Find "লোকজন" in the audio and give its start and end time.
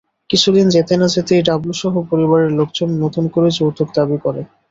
2.59-2.89